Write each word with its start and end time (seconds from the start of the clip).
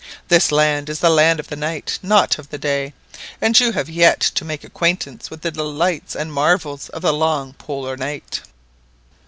This 0.29 0.51
land 0.51 0.89
is 0.89 0.97
the 0.99 1.11
land 1.11 1.39
of 1.39 1.49
the 1.49 1.55
night, 1.55 1.99
not 2.01 2.39
of 2.39 2.49
the 2.49 2.57
day; 2.57 2.95
and 3.39 3.59
you 3.59 3.73
have 3.73 3.87
yet 3.87 4.19
to 4.21 4.43
make 4.43 4.63
acquaintance 4.63 5.29
with 5.29 5.41
the 5.43 5.51
delights 5.51 6.15
and 6.15 6.33
marvels 6.33 6.89
of 6.89 7.03
the 7.03 7.13
long 7.13 7.53
Polar 7.59 7.95
night." 7.95 8.41